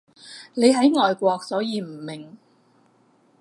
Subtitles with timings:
[0.55, 2.35] 你喺外國所以唔明